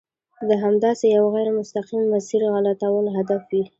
[0.49, 3.63] د همداسې یوه غیر مستقیم مسیر غلطول هدف وي.